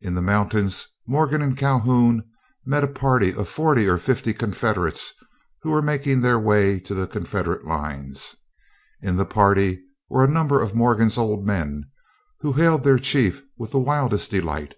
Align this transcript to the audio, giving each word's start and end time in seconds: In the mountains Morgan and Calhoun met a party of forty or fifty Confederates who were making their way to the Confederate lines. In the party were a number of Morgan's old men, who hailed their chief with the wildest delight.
In 0.00 0.14
the 0.14 0.22
mountains 0.22 0.86
Morgan 1.08 1.42
and 1.42 1.56
Calhoun 1.58 2.22
met 2.64 2.84
a 2.84 2.86
party 2.86 3.32
of 3.34 3.48
forty 3.48 3.88
or 3.88 3.98
fifty 3.98 4.32
Confederates 4.32 5.12
who 5.62 5.70
were 5.72 5.82
making 5.82 6.20
their 6.20 6.38
way 6.38 6.78
to 6.78 6.94
the 6.94 7.08
Confederate 7.08 7.64
lines. 7.64 8.36
In 9.02 9.16
the 9.16 9.26
party 9.26 9.82
were 10.08 10.22
a 10.22 10.28
number 10.30 10.62
of 10.62 10.76
Morgan's 10.76 11.18
old 11.18 11.44
men, 11.44 11.82
who 12.42 12.52
hailed 12.52 12.84
their 12.84 13.00
chief 13.00 13.42
with 13.58 13.72
the 13.72 13.80
wildest 13.80 14.30
delight. 14.30 14.74